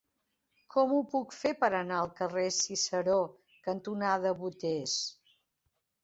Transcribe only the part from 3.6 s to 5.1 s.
cantonada Boters?